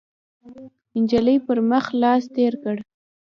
[0.99, 2.75] ،نجلۍ پر مخ لاس تېر کړ،